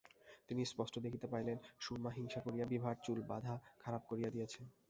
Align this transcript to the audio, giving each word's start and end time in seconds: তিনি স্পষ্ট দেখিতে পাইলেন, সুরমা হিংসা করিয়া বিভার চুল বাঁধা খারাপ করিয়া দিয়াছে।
তিনি 0.47 0.61
স্পষ্ট 0.65 0.95
দেখিতে 1.05 1.27
পাইলেন, 1.27 1.57
সুরমা 1.79 2.11
হিংসা 2.17 2.39
করিয়া 2.45 2.65
বিভার 2.65 2.95
চুল 3.05 3.19
বাঁধা 3.29 3.53
খারাপ 3.79 4.03
করিয়া 4.09 4.29
দিয়াছে। 4.29 4.61